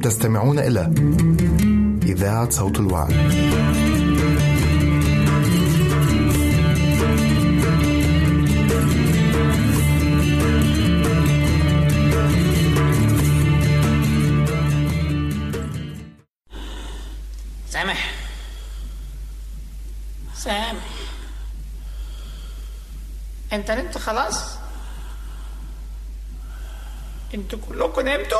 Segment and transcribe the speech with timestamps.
[0.00, 0.92] تستمعون إلى
[2.02, 3.10] إذاعة صوت الوعد.
[17.70, 18.12] سامح.
[20.34, 20.88] سامح.
[23.52, 24.60] انت نمت خلاص؟
[27.34, 28.39] أنتوا كلكم نمتوا؟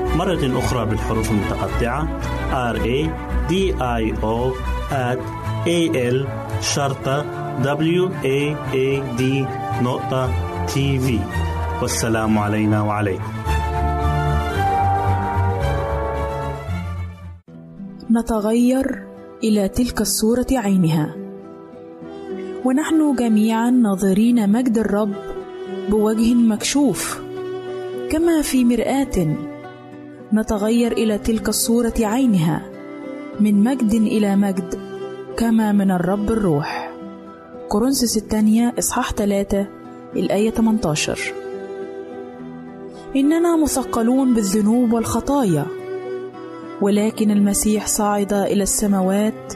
[0.15, 2.07] مرة أخرى بالحروف المتقطعة.
[2.73, 3.09] R A
[3.49, 4.53] D I O
[4.91, 5.19] at
[5.65, 5.79] A
[6.13, 6.27] L
[6.61, 7.25] شرطة
[7.63, 9.21] W A A D
[9.83, 10.29] نقطة
[10.65, 11.19] تي في
[11.81, 13.31] والسلام علينا وعليكم.
[18.11, 19.03] نتغير
[19.43, 21.15] إلى تلك الصورة عينها.
[22.65, 25.13] ونحن جميعا ناظرين مجد الرب
[25.89, 27.21] بوجه مكشوف
[28.11, 29.50] كما في مرآة
[30.33, 32.61] نتغير إلى تلك الصورة عينها
[33.39, 34.79] من مجد إلى مجد
[35.37, 36.91] كما من الرب الروح.
[37.69, 39.67] كورنثوس الثانية إصحاح 3
[40.15, 41.33] الآية 18
[43.15, 45.65] إننا مثقلون بالذنوب والخطايا
[46.81, 49.53] ولكن المسيح صعد إلى السماوات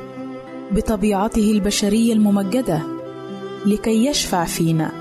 [0.71, 2.81] بطبيعته البشرية الممجدة
[3.65, 4.91] لكي يشفع فينا.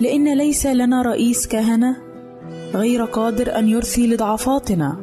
[0.00, 2.07] لأن ليس لنا رئيس كهنة
[2.74, 4.96] غير قادر أن يرثي لضعفاتنا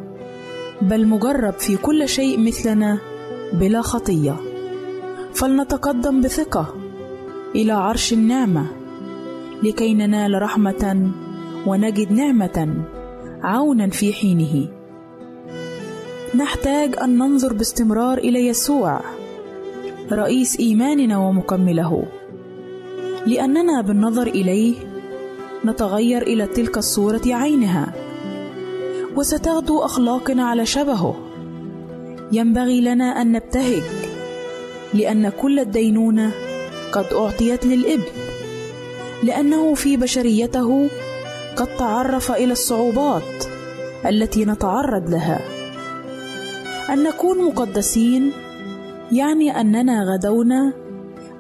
[0.82, 3.00] بل مجرب في كل شيء مثلنا
[3.54, 4.36] بلا خطية.
[5.34, 6.76] فلنتقدم بثقة
[7.56, 8.66] إلى عرش النعمة
[9.64, 11.12] لكي ننال رحمة
[11.68, 12.86] ونجد نعمة
[13.44, 14.68] عونا في حينه.
[16.36, 19.02] نحتاج أن ننظر باستمرار إلى يسوع
[20.12, 22.04] رئيس إيماننا ومكمله
[23.28, 24.76] لأننا بالنظر إليه
[25.66, 27.94] نتغير إلى تلك الصورة عينها.
[29.16, 31.16] وستغدو أخلاقنا على شبهه.
[32.32, 33.84] ينبغي لنا أن نبتهج
[34.94, 36.32] لأن كل الدينونة
[36.92, 38.04] قد أعطيت للإبن
[39.24, 40.90] لأنه في بشريته
[41.56, 43.46] قد تعرف إلى الصعوبات
[44.06, 45.42] التي نتعرض لها.
[46.94, 48.32] أن نكون مقدسين
[49.12, 50.74] يعني أننا غدونا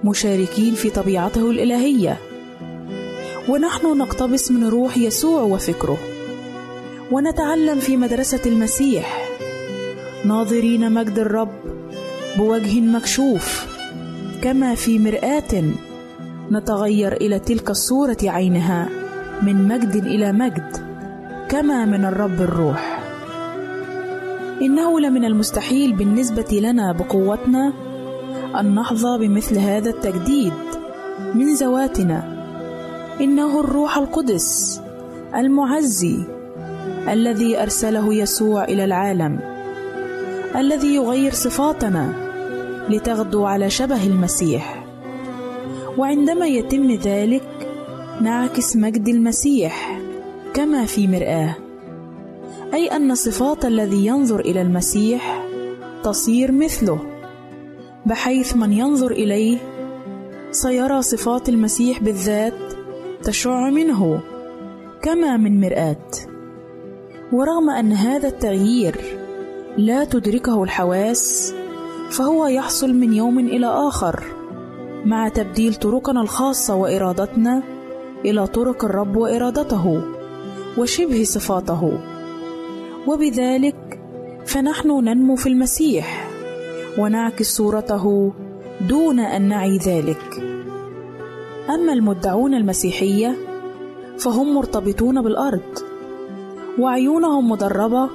[0.03, 2.17] مشاركين في طبيعته الإلهية.
[3.50, 5.98] ونحن نقتبس من روح يسوع وفكره.
[7.12, 9.30] ونتعلم في مدرسة المسيح.
[10.25, 11.52] ناظرين مجد الرب
[12.38, 13.66] بوجه مكشوف
[14.42, 15.64] كما في مرآة
[16.52, 18.90] نتغير إلى تلك الصورة عينها
[19.42, 20.78] من مجد إلى مجد
[21.50, 23.00] كما من الرب الروح.
[24.62, 27.74] إنه لمن المستحيل بالنسبة لنا بقوتنا
[28.60, 30.54] أن نحظى بمثل هذا التجديد
[31.34, 32.35] من ذواتنا.
[33.22, 34.81] إنه الروح القدس
[35.36, 36.17] المعزي
[37.10, 39.39] الذي أرسله يسوع إلى العالم
[40.55, 42.13] الذي يغير صفاتنا
[42.89, 44.86] لتغدو على شبه المسيح.
[45.98, 47.67] وعندما يتم ذلك
[48.22, 50.01] نعكس مجد المسيح
[50.53, 51.55] كما في مرآة.
[52.74, 55.43] أي أن صفات الذي ينظر إلى المسيح
[56.03, 57.00] تصير مثله
[58.05, 59.57] بحيث من ينظر إليه
[60.51, 62.64] سيرى صفات المسيح بالذات
[63.25, 64.22] تشع منه
[65.01, 66.08] كما من مرآة.
[67.34, 68.96] ورغم أن هذا التغيير
[69.77, 71.53] لا تدركه الحواس
[72.10, 74.24] فهو يحصل من يوم إلى آخر
[75.05, 77.63] مع تبديل طرقنا الخاصة وإرادتنا
[78.25, 80.01] إلى طرق الرب وإرادته
[80.77, 82.00] وشبه صفاته.
[83.08, 84.00] وبذلك
[84.46, 86.29] فنحن ننمو في المسيح
[86.98, 88.34] ونعكس صورته
[88.89, 90.45] دون أن نعي ذلك.
[91.69, 93.36] أما المدعون المسيحية
[94.17, 95.79] فهم مرتبطون بالأرض
[96.79, 98.10] وعيونهم مدربة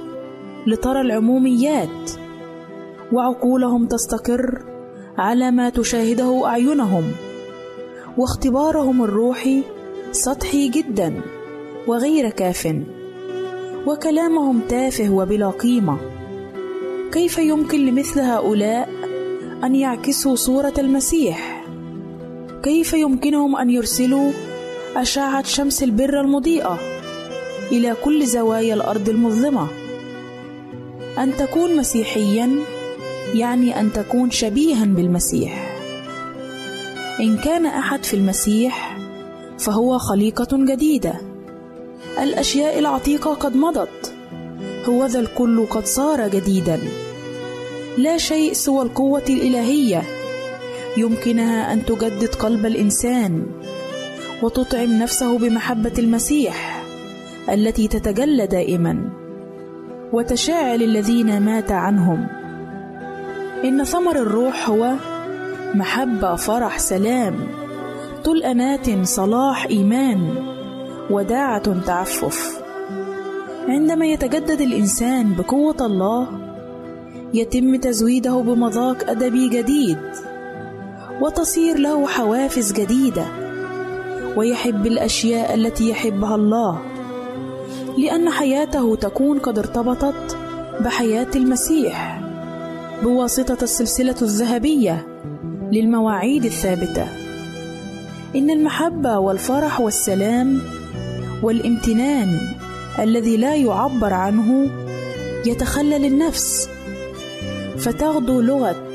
[0.67, 2.11] لترى العموميات
[3.13, 4.65] وعقولهم تستقر
[5.17, 7.03] على ما تشاهده أعينهم
[8.17, 9.63] واختبارهم الروحي
[10.11, 11.21] سطحي جدا
[11.87, 12.75] وغير كاف
[13.87, 15.97] وكلامهم تافه وبلا قيمة.
[17.11, 18.89] كيف يمكن لمثل هؤلاء
[19.63, 21.60] أن يعكسوا صورة المسيح؟
[22.63, 24.31] كيف يمكنهم أن يرسلوا
[24.95, 26.79] أشعة شمس البر المضيئة
[27.71, 29.67] إلى كل زوايا الأرض المظلمة؟
[31.17, 32.49] أن تكون مسيحيا
[33.33, 35.77] يعني أن تكون شبيها بالمسيح.
[37.19, 38.97] إن كان أحد في المسيح
[39.59, 41.21] فهو خليقة جديدة.
[42.19, 44.13] الأشياء العتيقة قد مضت.
[44.89, 46.79] هو ذا الكل قد صار جديدا.
[47.97, 50.20] لا شيء سوى القوة الإلهية.
[50.97, 53.45] يمكنها أن تجدد قلب الإنسان
[54.43, 56.83] وتطعم نفسه بمحبة المسيح
[57.49, 59.09] التي تتجلى دائما.
[60.13, 62.27] وتشاعل الذين مات عنهم.
[63.63, 64.93] إن ثمر الروح هو
[65.73, 67.35] محبة فرح سلام
[68.23, 70.35] طول أنات صلاح إيمان
[71.09, 72.61] وداعة تعفف.
[73.67, 76.27] عندما يتجدد الإنسان بقوة الله
[77.33, 80.30] يتم تزويده بمذاق أدبي جديد.
[81.21, 83.25] وتصير له حوافز جديدة.
[84.37, 86.81] ويحب الأشياء التي يحبها الله
[87.97, 90.37] لأن حياته تكون قد ارتبطت
[90.79, 92.21] بحياة المسيح
[93.03, 95.07] بواسطة السلسلة الذهبية
[95.71, 97.07] للمواعيد الثابتة.
[98.35, 100.61] إن المحبة والفرح والسلام
[101.43, 102.39] والامتنان
[102.99, 104.69] الذي لا يعبر عنه
[105.45, 106.69] يتخلل النفس
[107.77, 108.90] فتغدو لغة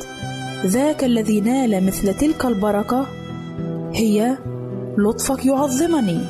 [0.64, 3.06] ذاك الذي نال مثل تلك البركة
[3.94, 4.38] هي
[4.98, 6.20] لطفك يعظمني.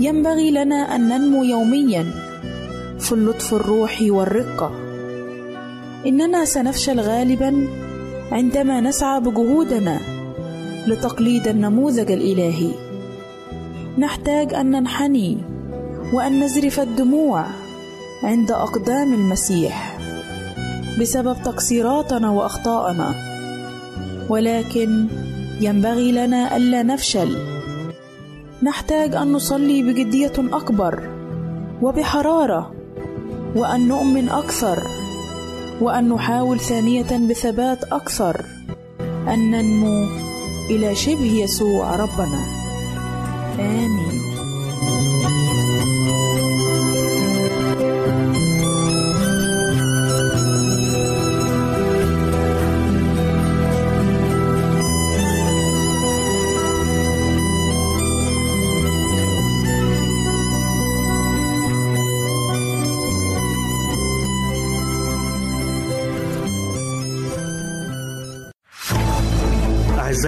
[0.00, 2.06] ينبغي لنا أن ننمو يوميا
[2.98, 4.70] في اللطف الروحي والرقة.
[6.06, 7.68] إننا سنفشل غالبا
[8.32, 10.00] عندما نسعى بجهودنا
[10.86, 12.70] لتقليد النموذج الإلهي.
[13.98, 15.38] نحتاج أن ننحني
[16.12, 17.44] وأن نزرف الدموع
[18.22, 19.89] عند أقدام المسيح.
[20.98, 23.14] بسبب تقصيراتنا واخطائنا
[24.28, 25.06] ولكن
[25.60, 27.38] ينبغي لنا ألا نفشل.
[28.62, 31.08] نحتاج أن نصلي بجدية أكبر
[31.82, 32.72] وبحرارة
[33.56, 34.78] وأن نؤمن أكثر
[35.80, 38.44] وأن نحاول ثانية بثبات أكثر
[39.28, 40.06] أن ننمو
[40.70, 42.40] إلى شبه يسوع ربنا.
[43.58, 44.39] آمين.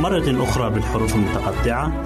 [0.00, 2.04] مرة أخرى بالحروف المتقطعة.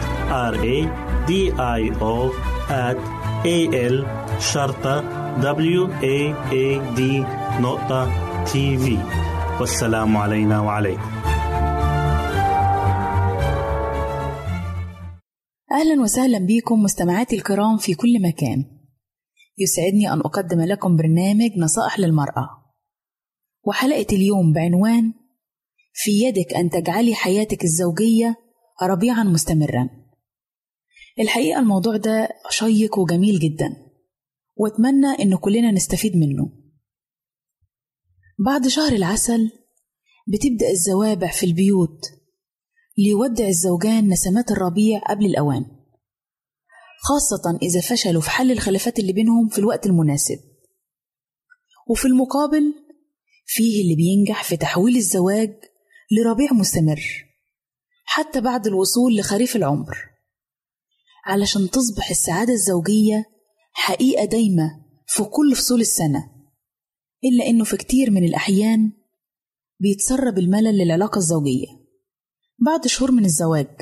[0.52, 0.88] R A
[1.28, 2.32] D I O
[2.68, 2.98] at
[3.44, 3.58] A
[3.92, 4.06] L
[4.40, 5.02] شرطة
[5.40, 7.00] W A A D
[7.60, 8.10] نقطة
[8.44, 8.98] تي في
[9.60, 11.10] والسلام علينا وعليكم.
[15.72, 18.64] أهلا وسهلا بكم مستمعاتي الكرام في كل مكان.
[19.58, 22.48] يسعدني أن أقدم لكم برنامج نصائح للمرأة.
[23.64, 25.12] وحلقة اليوم بعنوان
[25.98, 28.36] في يدك أن تجعلي حياتك الزوجية
[28.82, 29.88] ربيعا مستمرا.
[31.20, 33.76] الحقيقة الموضوع ده شيق وجميل جدا
[34.56, 36.52] وأتمنى إن كلنا نستفيد منه.
[38.46, 39.50] بعد شهر العسل
[40.28, 42.00] بتبدأ الزوابع في البيوت
[42.98, 45.64] ليودع الزوجان نسمات الربيع قبل الأوان
[46.98, 50.38] خاصة إذا فشلوا في حل الخلافات اللي بينهم في الوقت المناسب.
[51.88, 52.74] وفي المقابل
[53.46, 55.54] فيه اللي بينجح في تحويل الزواج
[56.10, 57.02] لربيع مستمر
[58.04, 59.96] حتى بعد الوصول لخريف العمر
[61.26, 63.24] علشان تصبح السعادة الزوجية
[63.72, 66.32] حقيقة دايمة في كل فصول السنة
[67.24, 68.92] إلا إنه في كتير من الأحيان
[69.80, 71.66] بيتسرب الملل للعلاقة الزوجية.
[72.66, 73.76] بعد شهور من الزواج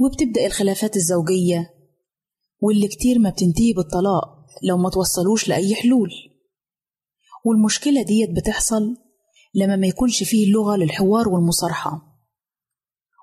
[0.00, 1.70] وبتبدأ الخلافات الزوجية
[2.60, 6.10] واللي كتير ما بتنتهي بالطلاق لو ما توصلوش لأي حلول.
[7.44, 8.96] والمشكلة ديت بتحصل
[9.56, 11.90] لما ما يكونش فيه لغة للحوار والمصارحة.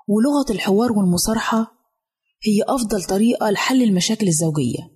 [0.08, 1.60] ولغة الحوار والمصارحة
[2.44, 4.92] هي أفضل طريقة لحل المشاكل الزوجية.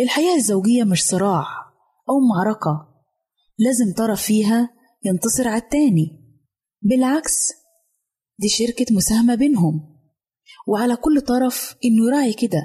[0.00, 1.44] الحياة الزوجية مش صراع
[2.08, 2.88] أو معركة
[3.58, 4.70] لازم طرف فيها
[5.04, 6.20] ينتصر على التاني.
[6.82, 7.52] بالعكس
[8.38, 10.00] دي شركة مساهمة بينهم.
[10.66, 12.62] وعلى كل طرف إنه يراعي كده.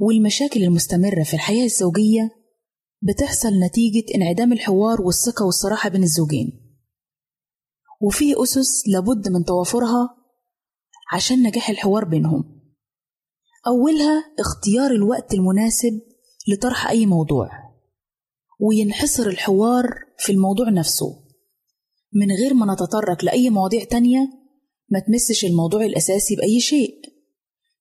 [0.00, 2.41] والمشاكل المستمرة في الحياة الزوجية
[3.02, 6.76] بتحصل نتيجة انعدام الحوار والثقة والصراحة بين الزوجين.
[8.00, 10.16] وفي أسس لابد من توافرها
[11.12, 12.62] عشان نجاح الحوار بينهم.
[13.66, 16.00] أولها اختيار الوقت المناسب
[16.48, 17.50] لطرح أي موضوع
[18.60, 19.84] وينحصر الحوار
[20.18, 21.22] في الموضوع نفسه
[22.12, 24.28] من غير ما نتطرق لأي مواضيع تانية
[24.88, 27.00] ما تمسش الموضوع الأساسي بأي شيء.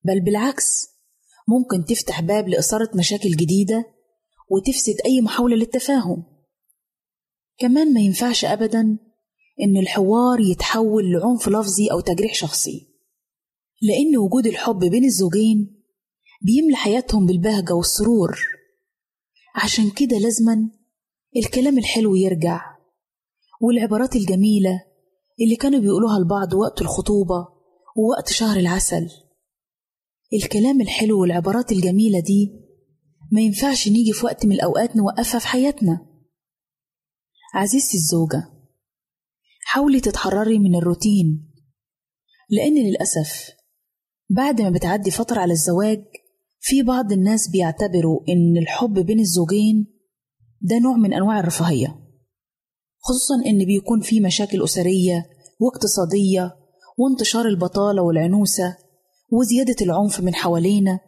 [0.04, 0.88] بل بالعكس
[1.48, 3.86] ممكن تفتح باب لإثارة مشاكل جديدة
[4.52, 6.24] وتفسد أي محاولة للتفاهم.
[7.58, 8.98] كمان ما ينفعش أبدا
[9.62, 12.88] إن الحوار يتحول لعنف لفظي أو تجريح شخصي
[13.82, 15.84] لأن وجود الحب بين الزوجين
[16.42, 18.40] بيملى حياتهم بالبهجة والسرور.
[19.56, 20.70] عشان كده لازما
[21.38, 22.62] الكلام الحلو يرجع
[23.62, 24.84] والعبارات الجميلة
[25.42, 27.48] اللي كانوا بيقولوها لبعض وقت الخطوبة
[27.98, 29.10] ووقت شهر العسل.
[30.34, 32.52] الكلام الحلو والعبارات الجميلة دي
[33.32, 36.08] ما ينفعش نيجي في وقت من الأوقات نوقفها في حياتنا.
[37.54, 38.44] عزيزتي الزوجة
[39.66, 41.52] حاولي تتحرري من الروتين
[42.50, 43.50] لأن للأسف
[44.30, 46.04] بعد ما بتعدي فترة على الزواج
[46.60, 49.88] في بعض الناس بيعتبروا إن الحب بين الزوجين
[50.62, 51.88] ده نوع من أنواع الرفاهية
[53.00, 55.26] خصوصا إن بيكون في مشاكل أسرية
[55.60, 56.56] واقتصادية
[56.98, 58.78] وانتشار البطالة والعنوسة
[59.32, 61.00] وزيادة العنف من حوالينا.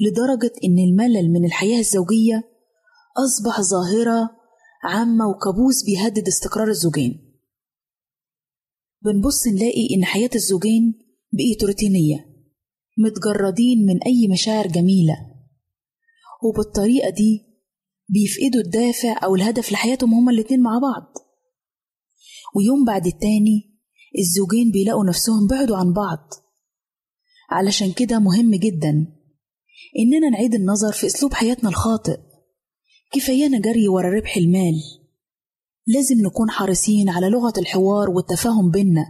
[0.00, 2.42] لدرجة إن الملل من الحياة الزوجية
[3.26, 4.30] أصبح ظاهرة
[4.84, 7.38] عامة وكابوس بيهدد استقرار الزوجين.
[9.04, 10.94] بنبص نلاقي إن حياة الزوجين
[11.32, 12.32] بقيت روتينية
[12.98, 15.16] متجردين من أي مشاعر جميلة
[16.42, 17.46] وبالطريقة دي
[18.08, 21.12] بيفقدوا الدافع أو الهدف لحياتهم هما الاتنين مع بعض.
[22.56, 23.80] ويوم بعد التاني
[24.18, 26.28] الزوجين بيلاقوا نفسهم بعدوا عن بعض.
[27.50, 29.21] علشان كده مهم جدا
[29.98, 32.18] إننا نعيد النظر في أسلوب حياتنا الخاطئ.
[33.12, 34.74] كفايانا جري ورا ربح المال.
[35.86, 39.04] لازم نكون حريصين على لغة الحوار والتفاهم بينا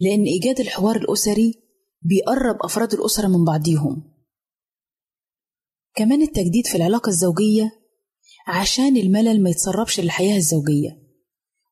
[0.00, 1.54] لأن إيجاد الحوار الأسري
[2.02, 4.12] بيقرب أفراد الأسرة من بعضيهم.
[5.94, 7.70] كمان التجديد في العلاقة الزوجية
[8.46, 11.02] عشان الملل ما يتسربش للحياة الزوجية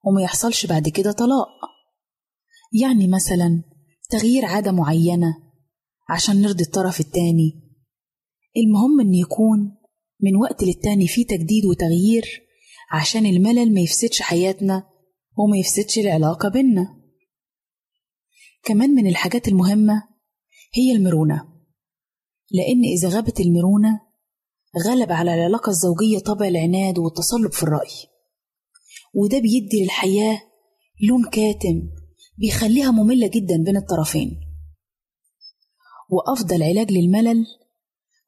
[0.05, 1.49] وما يحصلش بعد كده طلاق.
[2.83, 3.63] يعني مثلا
[4.11, 5.35] تغيير عادة معينة
[6.09, 7.60] عشان نرضي الطرف التاني
[8.57, 9.77] المهم إن يكون
[10.21, 12.25] من وقت للتاني في تجديد وتغيير
[12.93, 14.89] عشان الملل ما يفسدش حياتنا
[15.37, 17.01] وما يفسدش العلاقة بينا.
[18.65, 20.03] كمان من الحاجات المهمة
[20.75, 21.49] هي المرونة
[22.51, 24.01] لأن إذا غابت المرونة
[24.87, 27.91] غلب على العلاقة الزوجية طبع العناد والتصلب في الرأي
[29.15, 30.43] وده بيدي للحياة
[31.09, 31.91] لون كاتم
[32.39, 34.41] بيخليها مملة جدا بين الطرفين.
[36.11, 37.47] وأفضل علاج للملل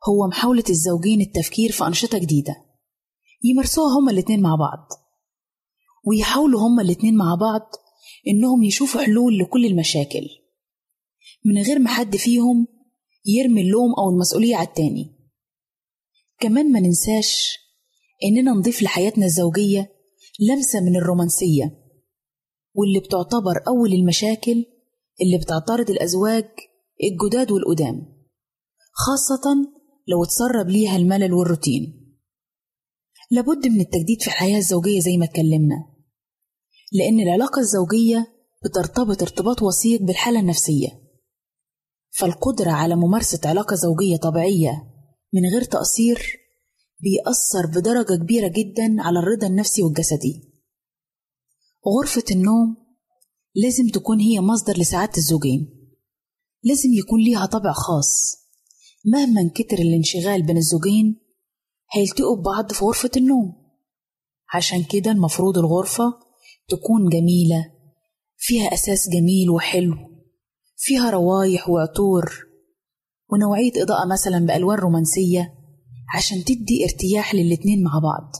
[0.09, 2.57] هو محاولة الزوجين التفكير في أنشطة جديدة.
[3.45, 4.89] يمارسوها هما الاتنين مع بعض.
[6.07, 7.71] ويحاولوا هما الاتنين مع بعض
[8.29, 10.29] إنهم يشوفوا حلول لكل المشاكل.
[11.45, 12.67] من غير ما حد فيهم
[13.27, 15.17] يرمي اللوم أو المسؤولية على التاني.
[16.41, 17.59] كمان ما ننساش
[18.25, 19.93] إننا نضيف لحياتنا الزوجية
[20.41, 21.79] لمسة من الرومانسية
[22.75, 24.65] واللي بتعتبر أول المشاكل
[25.23, 26.49] اللي بتعترض الأزواج
[27.03, 28.27] الجداد والقدام
[28.93, 29.73] خاصة
[30.09, 31.99] لو اتسرب ليها الملل والروتين.
[33.31, 35.93] لابد من التجديد في الحياة الزوجية زي ما اتكلمنا
[36.93, 38.27] لأن العلاقة الزوجية
[38.65, 40.89] بترتبط ارتباط وثيق بالحالة النفسية.
[42.11, 44.93] فالقدرة على ممارسة علاقة زوجية طبيعية
[45.33, 46.39] من غير تقصير
[47.01, 50.53] بيأثر بدرجة كبيرة جدا على الرضا النفسي والجسدي.
[51.89, 52.77] غرفة النوم
[53.55, 55.83] لازم تكون هي مصدر لسعادة الزوجين
[56.65, 58.42] لازم يكون ليها طابع خاص.
[59.05, 61.21] مهما كتر الانشغال بين الزوجين
[61.93, 63.63] هيلتقوا ببعض في غرفة النوم.
[64.55, 66.15] عشان كده المفروض الغرفة
[66.69, 67.73] تكون جميلة
[68.37, 69.95] فيها أساس جميل وحلو
[70.77, 72.47] فيها روايح وعطور
[73.33, 75.55] ونوعية إضاءة مثلا بألوان رومانسية
[76.15, 78.33] عشان تدي ارتياح للاتنين مع بعض.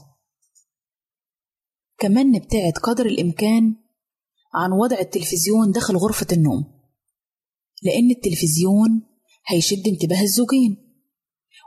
[1.97, 3.75] كمان نبتعد قدر الإمكان
[4.53, 6.63] عن وضع التلفزيون داخل غرفة النوم
[7.83, 9.01] لأن التلفزيون
[9.47, 10.77] هيشد انتباه الزوجين.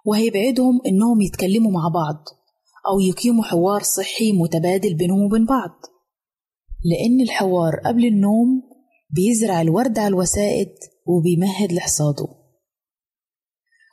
[0.04, 2.24] وهيبعدهم إنهم يتكلموا مع بعض
[2.88, 5.70] أو يقيموا حوار صحي متبادل بينهم وبين بعض.
[6.84, 8.62] لأن الحوار قبل النوم
[9.10, 10.74] بيزرع الورد على الوسائد
[11.06, 12.28] وبيمهد لحصاده.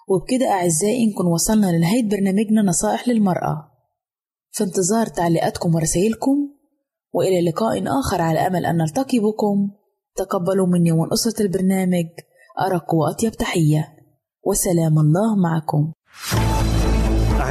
[0.08, 3.72] وبكده أعزائي نكون وصلنا لنهاية برنامجنا نصائح للمرأة.
[4.52, 6.50] في انتظار تعليقاتكم ورسائلكم
[7.14, 9.72] وإلى لقاء آخر على أمل أن نلتقي بكم.
[10.16, 12.08] تقبلوا مني ومن أسرة البرنامج.
[12.60, 13.96] أرق وأطيب تحية.
[14.44, 15.92] وسلام الله معكم.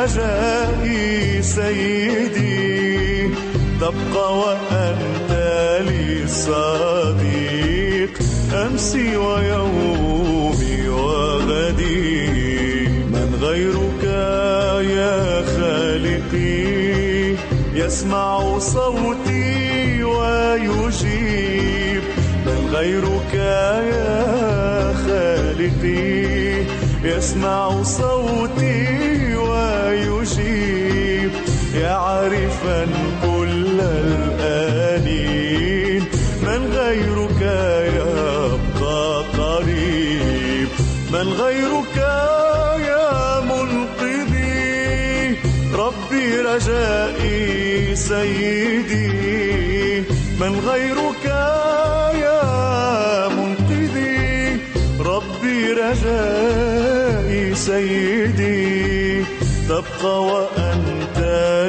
[0.00, 3.28] رجائي سيدي
[3.80, 5.32] تبقى وأنت
[5.88, 8.10] لي صديق
[8.66, 12.28] أمسي ويومي وغدي.
[13.12, 14.04] من غيرك
[14.96, 16.70] يا خالقي
[17.74, 22.02] يسمع صوتي ويجيب.
[22.46, 26.20] من غيرك يا خالقي
[27.04, 28.09] يسمع صوتي
[48.30, 50.04] سيدي
[50.40, 51.24] من غيرك
[52.14, 54.56] يا منقذي.
[55.00, 59.24] ربي رجائي سيدي
[59.68, 61.18] تبقى وأنت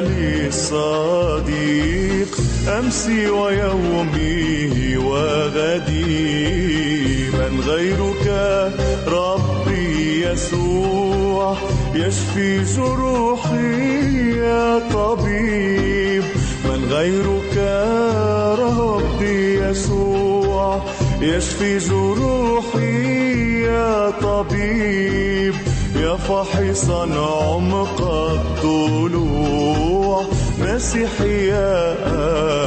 [0.08, 2.28] لي صديق.
[2.78, 6.32] أمسي ويومي وغدي.
[7.30, 8.26] من غيرك
[9.08, 11.56] ربي يسوع
[11.94, 16.22] يشفي جروحي يا طبيب.
[16.92, 17.56] غيرك
[18.58, 20.84] ربي يسوع
[21.20, 25.54] يشفي جروحي يا طبيب
[25.96, 28.02] يا فاحصا عمق
[28.62, 30.24] الضلوع
[30.60, 31.94] مسيحي يا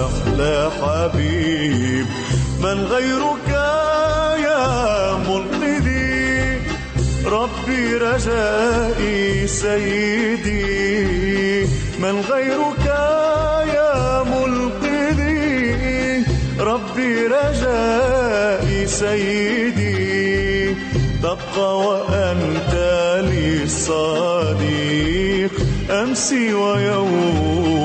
[0.06, 2.06] أحلى حبيب.
[2.60, 3.50] من غيرك
[4.44, 6.62] يا منقذي
[7.26, 10.66] ربي رجائي سيدي.
[12.00, 12.86] من غيرك
[14.24, 15.46] منقذي
[16.60, 20.76] ربي رجائي سيدي.
[21.24, 22.74] تبقى وأنت
[23.30, 25.52] لي صديق
[25.90, 27.85] أمسي ويومي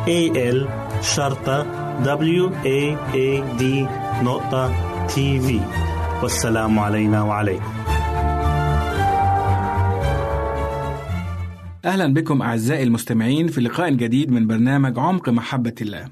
[0.00, 0.68] A L
[1.02, 1.66] شرطة
[2.02, 3.62] W A A D
[4.24, 4.74] نقطة
[5.06, 5.60] تي في
[6.22, 7.72] والسلام علينا وعليكم
[11.84, 16.08] أهلا بكم أعزائي المستمعين في لقاء جديد من برنامج عمق محبة الله.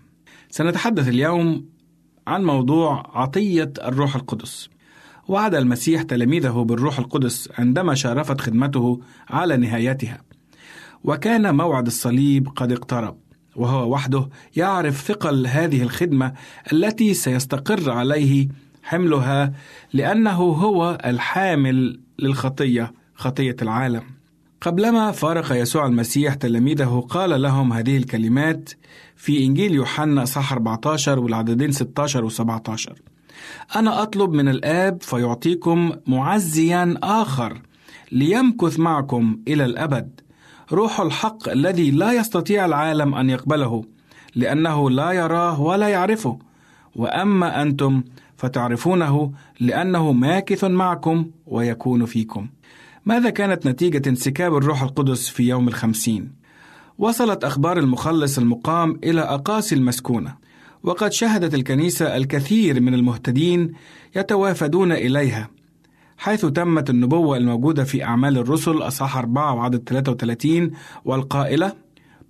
[0.50, 1.64] سنتحدث اليوم
[2.26, 4.68] عن موضوع عطية الروح القدس.
[5.28, 10.20] وعد المسيح تلاميذه بالروح القدس عندما شارفت خدمته على نهايتها.
[11.04, 13.16] وكان موعد الصليب قد اقترب،
[13.60, 16.32] وهو وحده يعرف ثقل هذه الخدمة
[16.72, 18.48] التي سيستقر عليه
[18.82, 19.52] حملها
[19.92, 24.02] لأنه هو الحامل للخطية، خطية العالم.
[24.60, 28.70] قبلما فارق يسوع المسيح تلاميذه قال لهم هذه الكلمات
[29.16, 33.02] في إنجيل يوحنا صح 14 والعددين 16 و 17
[33.76, 37.62] أنا أطلب من الآب فيعطيكم معزيا آخر
[38.12, 40.20] ليمكث معكم إلى الأبد
[40.72, 43.84] روح الحق الذي لا يستطيع العالم أن يقبله
[44.34, 46.38] لأنه لا يراه ولا يعرفه.
[46.96, 48.02] وأما أنتم
[48.36, 52.48] فتعرفونه لأنه ماكث معكم ويكون فيكم.
[53.06, 56.32] ماذا كانت نتيجة انسكاب الروح القدس في يوم الخمسين؟
[56.98, 60.34] وصلت أخبار المخلص المقام إلى أقاصي المسكونة،
[60.82, 63.72] وقد شهدت الكنيسة الكثير من المهتدين
[64.16, 65.48] يتوافدون إليها،
[66.18, 70.70] حيث تمت النبوة الموجودة في أعمال الرسل أصحاح 4 وعدد 33
[71.04, 71.72] والقائلة: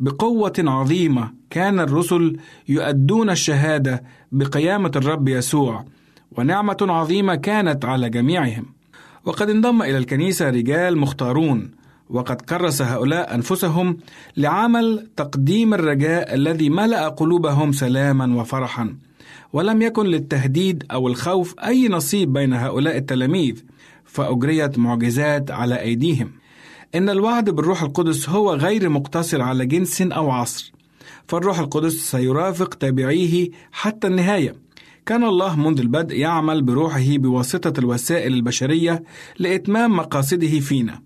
[0.01, 2.37] بقوة عظيمة كان الرسل
[2.69, 5.85] يؤدون الشهادة بقيامة الرب يسوع،
[6.39, 8.67] ونعمة عظيمة كانت على جميعهم.
[9.25, 11.71] وقد انضم إلى الكنيسة رجال مختارون
[12.11, 13.97] وقد كرس هؤلاء أنفسهم
[14.37, 18.97] لعمل تقديم الرجاء الذي ملأ قلوبهم سلاما وفرحا
[19.53, 23.65] ولم يكن للتهديد أو الخوف أي نصيب بين هؤلاء التلاميذ
[24.19, 26.31] فأجريت معجزات على أيديهم
[26.95, 30.73] إن الوعد بالروح القدس هو غير مقتصر على جنس أو عصر
[31.29, 34.55] فالروح القدس سيرافق تابعيه حتى النهاية
[35.07, 39.03] كان الله منذ البدء يعمل بروحه بواسطة الوسائل البشرية
[39.39, 41.03] لإتمام مقاصده فينا.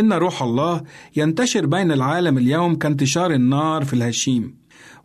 [0.00, 0.82] إن روح الله
[1.16, 4.54] ينتشر بين العالم اليوم كانتشار النار في الهشيم.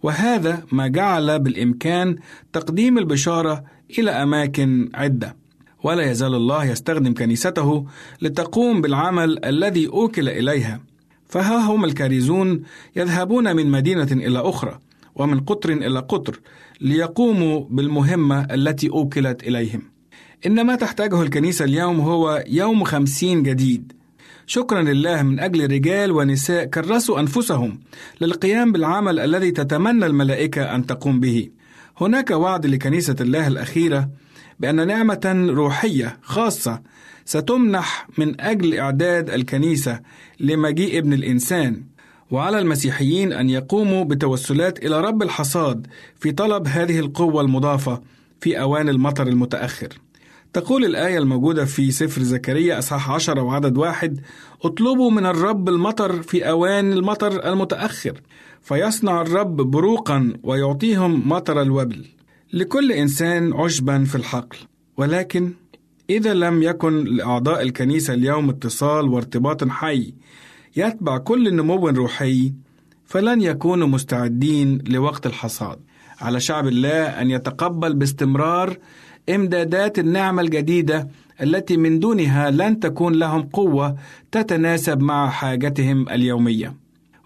[0.03, 2.15] وهذا ما جعل بالإمكان
[2.53, 3.63] تقديم البشارة
[3.99, 5.42] إلى أماكن عدة.
[5.83, 7.85] ولا يزال الله يستخدم كنيسته
[8.21, 10.81] لتقوم بالعمل الذي أوكل إليها.
[11.25, 12.61] فها هم الكارزون
[12.95, 14.79] يذهبون من مدينة إلى أخرى
[15.15, 16.39] ومن قطر إلى قطر
[16.81, 19.81] ليقوموا بالمهمة التي أوكلت إليهم.
[20.45, 23.93] إن ما تحتاجه الكنيسة اليوم هو يوم خمسين جديد.
[24.45, 27.79] شكرا لله من أجل رجال ونساء كرسوا أنفسهم
[28.21, 31.49] للقيام بالعمل الذي تتمنى الملائكة أن تقوم به.
[31.97, 34.09] هناك وعد لكنيسة الله الأخيرة
[34.59, 36.81] بأن نعمة روحية خاصة
[37.25, 39.99] ستمنح من أجل إعداد الكنيسة
[40.39, 41.83] لمجيء ابن الإنسان
[42.31, 45.87] وعلى المسيحيين أن يقوموا بتوسلات إلى رب الحصاد
[46.19, 48.01] في طلب هذه القوة المضافة
[48.41, 49.89] في أوان المطر المتأخر.
[50.53, 54.21] تقول الآية الموجودة في سفر زكريا أصحاح عشرة وعدد واحد:
[54.63, 58.21] اطلبوا من الرب المطر في أوان المطر المتأخر،
[58.61, 62.05] فيصنع الرب بروقا ويعطيهم مطر الوبل.
[62.53, 64.57] لكل إنسان عشبا في الحقل،
[64.97, 65.51] ولكن
[66.09, 70.13] إذا لم يكن لأعضاء الكنيسة اليوم اتصال وارتباط حي
[70.75, 72.53] يتبع كل نمو روحي
[73.05, 75.79] فلن يكونوا مستعدين لوقت الحصاد.
[76.21, 78.77] على شعب الله أن يتقبل باستمرار
[79.29, 81.07] إمدادات النعمة الجديدة
[81.41, 83.95] التي من دونها لن تكون لهم قوة
[84.31, 86.73] تتناسب مع حاجتهم اليومية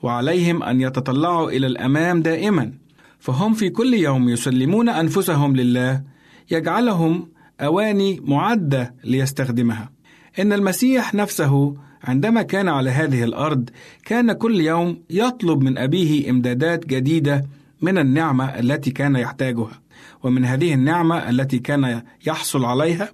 [0.03, 2.86] وعليهم أن يتطلعوا إلى الأمام دائما.
[3.19, 6.03] فهم في كل يوم يسلمون أنفسهم لله
[6.51, 7.29] يجعلهم
[7.61, 9.91] أواني معدة ليستخدمها.
[10.39, 13.69] إن المسيح نفسه عندما كان على هذه الأرض
[14.05, 17.45] كان كل يوم يطلب من أبيه إمدادات جديدة
[17.81, 19.81] من النعمة التي كان يحتاجها.
[20.23, 23.11] ومن هذه النعمة التي كان يحصل عليها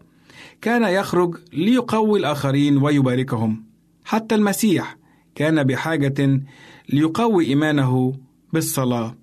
[0.62, 3.64] كان يخرج ليقوي الآخرين ويباركهم.
[4.06, 4.98] حتى المسيح
[5.36, 6.42] كان بحاجة
[6.90, 8.14] ليقوي إيمانه
[8.54, 9.23] بالصلاة.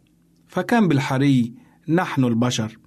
[0.51, 1.53] فكان بالحري
[1.89, 2.79] نحن البشر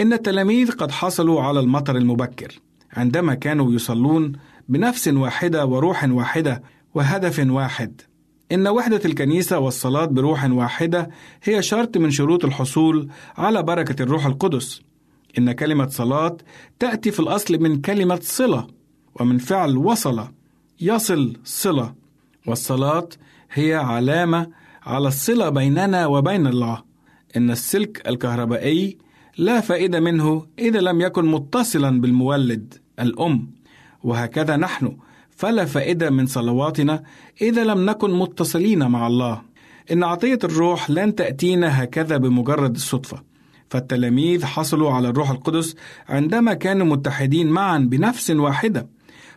[0.00, 2.60] إن التلاميذ قد حصلوا على المطر المبكر
[2.92, 4.32] عندما كانوا يصلون
[4.68, 6.62] بنفس واحدة وروح واحدة
[6.94, 8.00] وهدف واحد
[8.52, 11.10] إن وحدة الكنيسة والصلاة بروح واحدة
[11.42, 14.82] هي شرط من شروط الحصول على بركة الروح القدس.
[15.38, 16.36] إن كلمة صلاة
[16.78, 18.66] تأتي في الأصل من كلمة صلة
[19.20, 20.24] ومن فعل وصل
[20.80, 21.94] يصل صلة
[22.46, 23.08] والصلاة
[23.52, 24.46] هي علامة
[24.82, 26.91] على الصلة بيننا وبين الله.
[27.36, 28.98] إن السلك الكهربائي
[29.38, 33.50] لا فائدة منه إذا لم يكن متصلا بالمولد الأم
[34.02, 34.96] وهكذا نحن
[35.30, 37.02] فلا فائدة من صلواتنا
[37.42, 39.42] إذا لم نكن متصلين مع الله.
[39.92, 43.22] إن عطية الروح لن تأتينا هكذا بمجرد الصدفة.
[43.70, 45.74] فالتلاميذ حصلوا على الروح القدس
[46.08, 48.88] عندما كانوا متحدين معا بنفس واحدة.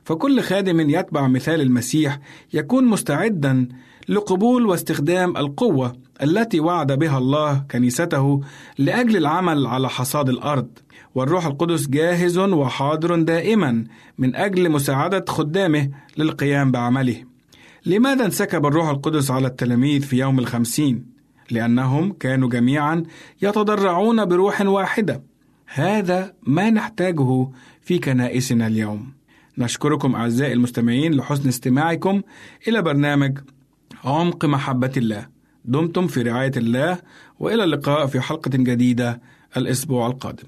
[0.03, 2.19] فكل خادم يتبع مثال المسيح
[2.53, 3.67] يكون مستعدا
[4.09, 5.93] لقبول واستخدام القوة
[6.23, 8.41] التي وعد بها الله كنيسته
[8.77, 10.67] لأجل العمل على حصاد الأرض.
[11.15, 13.83] والروح القدس جاهز وحاضر دائما
[14.17, 17.23] من أجل مساعدة خدامه للقيام بعمله
[17.85, 21.05] لماذا انسكب الروح القدس على التلاميذ في يوم الخمسين؟
[21.51, 23.03] لأنهم كانوا جميعا
[23.41, 25.23] يتضرعون بروح واحدة
[25.67, 27.47] هذا ما نحتاجه
[27.81, 29.13] في كنائسنا اليوم
[29.57, 32.21] نشكركم أعزائي المستمعين لحسن استماعكم
[32.67, 33.37] إلى برنامج
[34.05, 35.27] عمق محبة الله.
[35.65, 36.97] دمتم في رعاية الله
[37.39, 39.21] وإلى اللقاء في حلقة جديدة
[39.57, 40.47] الأسبوع القادم.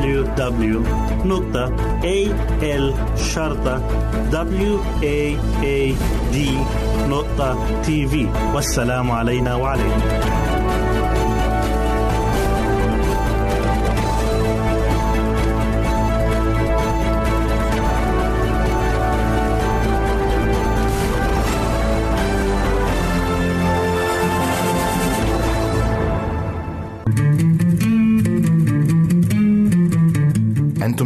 [7.11, 8.13] www.al-waad.tv
[8.55, 10.01] والسلام علينا وعليكم.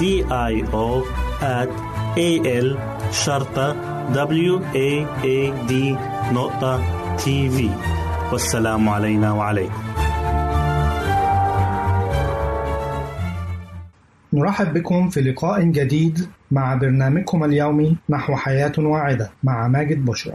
[0.00, 0.88] D I O
[1.40, 1.70] at
[2.16, 2.78] A L
[3.10, 3.76] شرطة
[4.12, 4.90] W A
[5.24, 5.38] A
[5.68, 5.72] D
[6.32, 6.80] نقطة
[7.16, 7.70] تي في
[8.32, 9.82] والسلام علينا وعليكم.
[14.32, 20.34] نرحب بكم في لقاء جديد مع برنامجكم اليومي نحو حياة واعدة مع ماجد بشرى.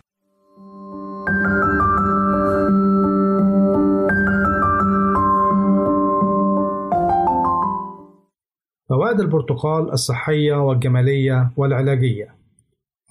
[8.91, 12.35] فوائد البرتقال الصحية والجمالية والعلاجية.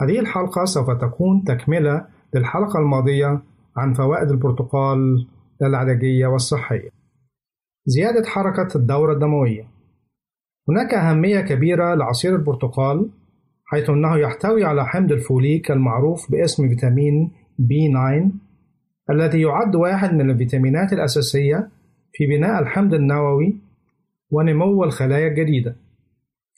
[0.01, 3.43] هذه الحلقة سوف تكون تكملة للحلقة الماضية
[3.77, 5.27] عن فوائد البرتقال
[5.63, 6.91] العلاجية والصحية.
[7.87, 9.69] زيادة حركة الدورة الدموية.
[10.69, 13.11] هناك أهمية كبيرة لعصير البرتقال
[13.67, 18.31] حيث أنه يحتوي على حمض الفوليك المعروف باسم فيتامين B9
[19.11, 21.69] الذي يعد واحد من الفيتامينات الأساسية
[22.13, 23.70] في بناء الحمض النووي
[24.31, 25.77] ونمو الخلايا الجديدة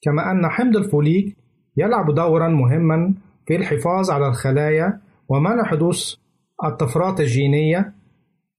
[0.03, 1.37] كما أن حمض الفوليك
[1.77, 3.15] يلعب دورا مهما
[3.47, 6.15] في الحفاظ على الخلايا ومنع حدوث
[6.65, 7.93] الطفرات الجينية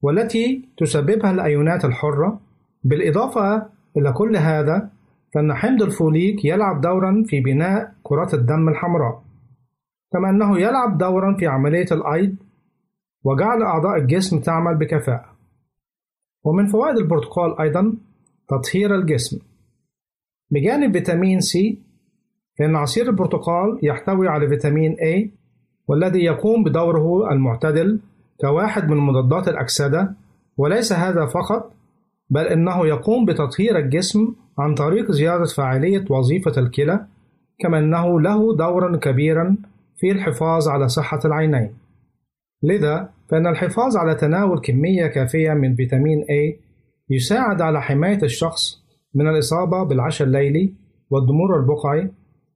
[0.02, 2.40] والتي تسببها الأيونات الحرة.
[2.84, 4.90] بالإضافة إلى كل هذا
[5.34, 9.24] فإن حمض الفوليك يلعب دورا في بناء كرات الدم الحمراء.
[10.14, 12.36] كما أنه يلعب دورا في عملية الأيض
[13.24, 15.34] وجعل أعضاء الجسم تعمل بكفاءة.
[16.44, 17.94] ومن فوائد البرتقال أيضا
[18.58, 19.40] تطهير الجسم.
[20.52, 21.80] بجانب فيتامين سي
[22.60, 25.30] فإن عصير البرتقال يحتوي على فيتامين A
[25.88, 28.00] والذي يقوم بدوره المعتدل
[28.42, 30.16] كواحد من مضادات الأكسدة.
[30.58, 31.74] وليس هذا فقط
[32.30, 37.06] بل إنه يقوم بتطهير الجسم عن طريق زيادة فاعلية وظيفة الكلى
[37.60, 39.58] كما أنه له دورا كبيرا
[39.98, 41.74] في الحفاظ على صحة العينين.
[42.64, 46.63] لذا فإن الحفاظ على تناول كمية كافية من فيتامين A
[47.10, 48.84] يساعد على حماية الشخص
[49.16, 50.74] من الإصابة بالعشاء الليلي
[51.10, 52.12] والضمور البقعي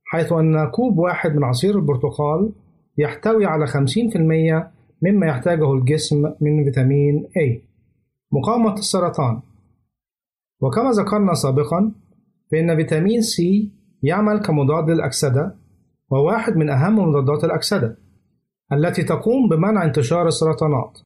[0.06, 2.54] حيث أن كوب واحد من عصير البرتقال
[2.98, 3.72] يحتوي على 50%
[5.02, 7.62] مما يحتاجه الجسم من فيتامين A.
[8.32, 9.42] مقاومة السرطان.
[10.62, 11.92] وكما ذكرنا سابقا
[12.52, 13.44] فإن فيتامين C
[14.04, 15.56] يعمل كمضاد للأكسدة
[16.12, 17.98] وواحد من أهم مضادات الأكسدة
[18.74, 21.00] التي تقوم بمنع انتشار السرطانات.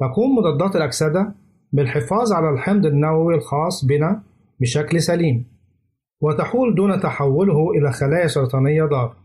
[0.00, 1.34] تقوم مضادات الأكسدة
[1.72, 4.22] بالحفاظ على الحمض النووي الخاص بنا
[4.60, 5.46] بشكل سليم
[6.20, 9.16] وتحول دون تحوله إلى خلايا سرطانية ضارة.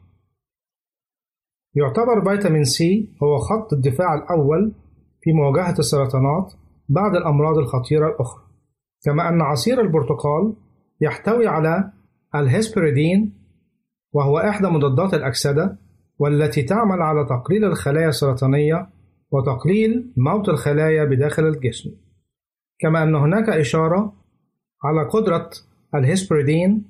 [1.76, 4.74] يعتبر فيتامين سي هو خط الدفاع الأول
[5.22, 6.54] في مواجهة السرطانات
[6.90, 8.44] بعد الأمراض الخطيرة الأخرى،
[9.06, 10.56] كما أن عصير البرتقال
[11.02, 11.92] يحتوي على
[12.36, 13.34] الهسبريدين
[14.14, 15.78] وهو إحدى مضادات الأكسدة
[16.20, 18.88] والتي تعمل على تقليل الخلايا السرطانية
[19.32, 22.07] وتقليل موت الخلايا بداخل الجسم.
[22.80, 24.14] كما أن هناك إشارة
[24.84, 25.50] على قدرة
[25.96, 26.86] الهسبريدين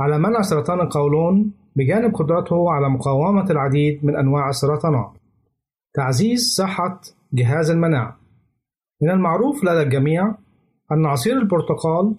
[0.00, 5.10] على منع سرطان القولون بجانب قدرته على مقاومة العديد من أنواع السرطانات.
[5.94, 7.00] تعزيز صحة
[7.32, 8.16] جهاز المناعة
[9.02, 10.34] من المعروف لدى الجميع
[10.92, 12.14] أن عصير البرتقال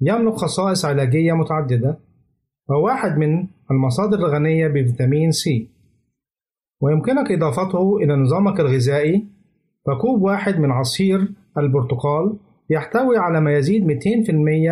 [0.00, 1.98] يملك خصائص علاجية متعددة
[2.68, 5.68] وهو واحد من المصادر الغنية بفيتامين سي
[6.80, 9.26] ويمكنك إضافته إلى نظامك الغذائي
[9.86, 12.36] فكوب واحد من عصير البرتقال
[12.70, 14.30] يحتوي على ما يزيد 200%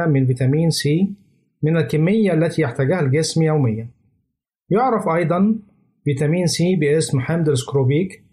[0.09, 1.15] من فيتامين سي
[1.63, 3.89] من الكمية التي يحتاجها الجسم يوميا.
[4.71, 5.59] يعرف أيضا
[6.05, 8.25] فيتامين سي باسم حمض الأسكروبيك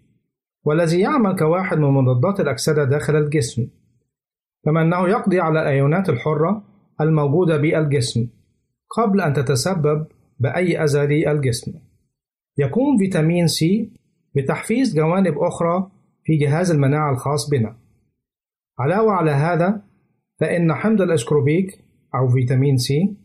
[0.65, 3.67] والذي يعمل كواحد من مضادات الأكسدة داخل الجسم
[4.65, 6.63] كما أنه يقضي على الأيونات الحرة
[7.01, 8.27] الموجودة بالجسم
[8.97, 10.07] قبل أن تتسبب
[10.39, 11.73] بأي أذى للجسم
[12.57, 13.93] يقوم فيتامين سي
[14.35, 15.91] بتحفيز جوانب أخرى
[16.23, 17.82] في جهاز المناعة الخاص بنا.
[18.79, 19.81] علاوة على هذا
[20.39, 21.79] فإن حمض الأسكروبيك
[22.15, 23.17] أو فيتامين سي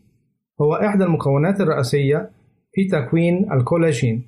[0.61, 2.31] هو إحدى المكونات الرئيسية
[2.71, 4.27] في تكوين الكولاجين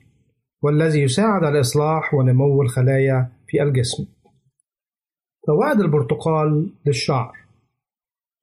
[0.64, 4.06] والذي يساعد على إصلاح ونمو الخلايا في الجسم.
[5.48, 7.34] فوائد البرتقال للشعر.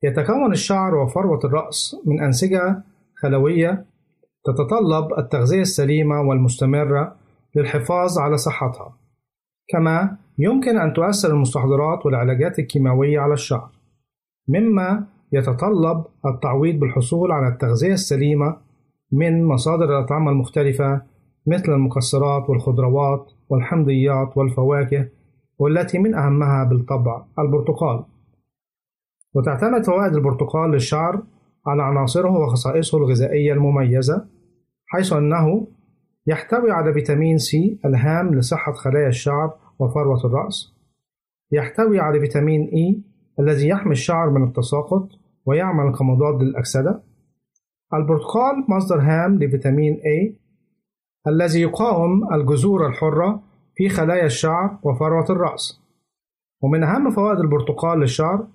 [0.03, 2.83] يتكون الشعر وفروة الرأس من أنسجة
[3.22, 3.85] خلوية
[4.45, 7.16] تتطلب التغذية السليمة والمستمرة
[7.57, 8.97] للحفاظ على صحتها
[9.68, 13.70] كما يمكن أن تؤثر المستحضرات والعلاجات الكيماوية على الشعر
[14.49, 18.57] مما يتطلب التعويض بالحصول على التغذية السليمة
[19.12, 21.03] من مصادر الأطعمة المختلفة
[21.47, 25.09] مثل المكسرات والخضروات والحمضيات والفواكه
[25.59, 28.05] والتي من أهمها بالطبع البرتقال.
[29.34, 31.22] وتعتمد فوائد البرتقال للشعر
[31.66, 34.26] على عناصره وخصائصه الغذائية المميزة
[34.86, 35.66] حيث أنه
[36.26, 40.74] يحتوي على فيتامين سي ألهام لصحة خلايا الشعر وفروة الرأس
[41.53, 43.03] يحتوي على فيتامين إي
[43.41, 45.09] الذي يحمي الشعر من التساقط
[45.47, 47.03] ويعمل كمضاد للأكسدة.
[47.95, 50.33] البرتقال مصدر هام لفيتامين A
[51.29, 53.43] الذي يقاوم الجذور الحرة
[53.76, 55.81] في خلايا الشعر وفروة الرأس.
[56.62, 58.47] ومن أهم فوائد البرتقال للشعر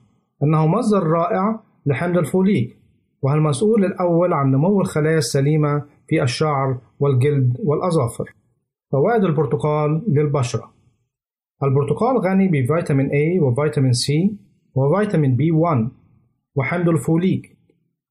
[0.43, 2.78] أنه مصدر رائع لحمض الفوليك
[3.21, 8.34] وهو المسؤول الأول عن نمو الخلايا السليمة في الشعر والجلد والأظافر.
[8.91, 10.72] فوائد البرتقال للبشرة.
[11.63, 14.31] البرتقال غني بفيتامين A وفيتامين C
[14.75, 15.91] وفيتامين B1
[16.55, 17.57] وحمض الفوليك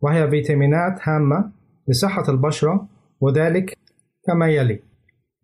[0.00, 1.52] وهي فيتامينات هامة
[1.88, 2.88] لصحة البشرة
[3.20, 3.78] وذلك
[4.26, 4.80] كما يلي.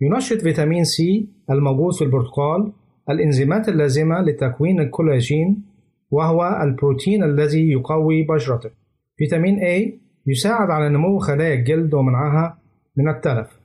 [0.00, 2.72] ينشط فيتامين سي الموجود في البرتقال
[3.10, 5.64] الإنزيمات اللازمة لتكوين الكولاجين
[6.10, 8.72] وهو البروتين الذي يقوي بشرتك
[9.16, 9.92] فيتامين A
[10.26, 12.58] يساعد على نمو خلايا الجلد ومنعها
[12.96, 13.60] من التلف.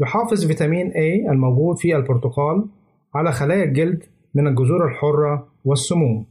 [0.00, 2.68] يحافظ فيتامين A الموجود في البرتقال
[3.16, 4.02] على خلايا الجلد
[4.34, 6.26] من الجذور الحرة والسموم.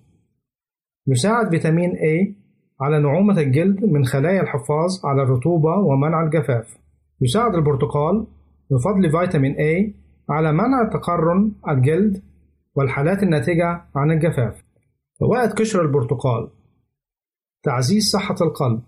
[1.07, 2.35] يساعد فيتامين A
[2.81, 6.77] على نعومة الجلد من خلايا الحفاظ على الرطوبة ومنع الجفاف.
[7.21, 8.27] يساعد البرتقال
[8.71, 9.93] بفضل فيتامين A
[10.29, 12.23] على منع تقرن الجلد
[12.75, 14.63] والحالات الناتجة عن الجفاف.
[15.19, 16.49] فوائد قشر البرتقال
[17.63, 18.81] تعزيز صحة القلب.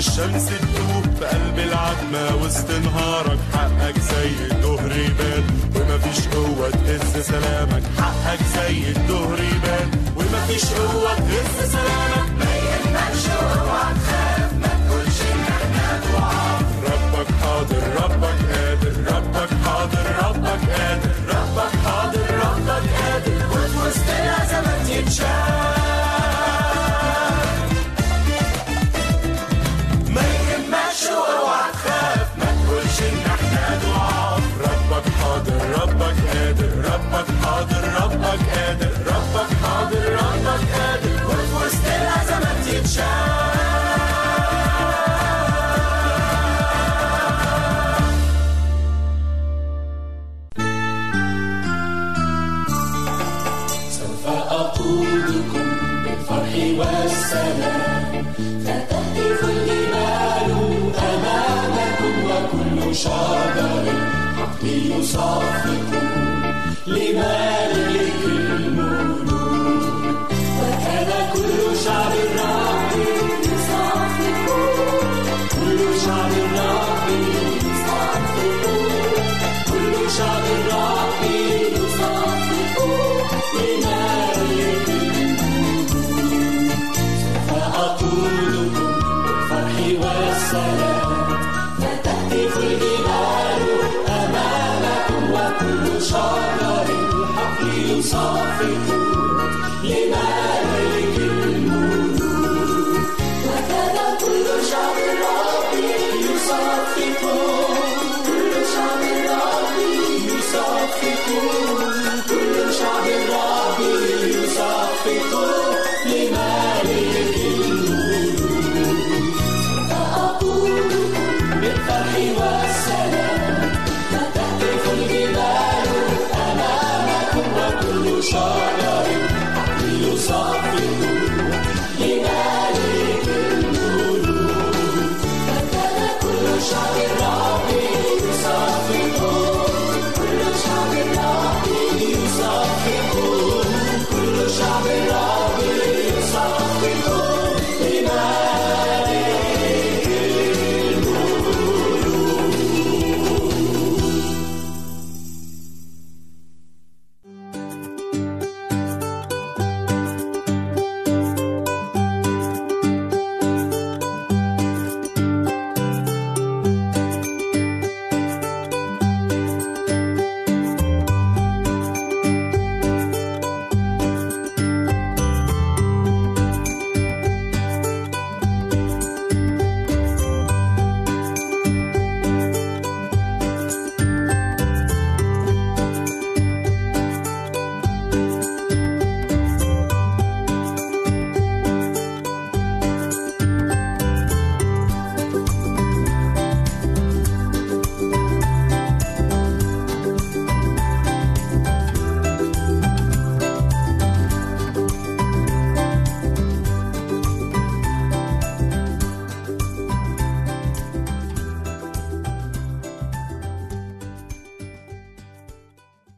[0.00, 3.38] الشمس تدوب في قلب العتمة وسط نهارك.
[3.54, 5.44] حقك زي الظهر يبان.
[5.76, 7.82] ومفيش قوة تهز سلامك.
[7.98, 9.90] حقك زي الظهر يبان.
[10.16, 12.30] ومفيش قوة تهز سلامك.
[12.38, 20.04] ما يهمكش اوعى تخاف ما تقولش ان إحنا ضعاف ربك حاضر ربك قادر ربك حاضر
[20.22, 21.10] ربك قادر.
[21.28, 23.46] ربك حاضر ربك قادر.
[23.52, 25.69] وفي وسط الازمات يتشاف